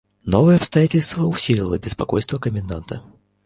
Новое 0.25 0.55
обстоятельство 0.55 1.25
усилило 1.25 1.77
беспокойство 1.77 2.39
коменданта. 2.39 3.03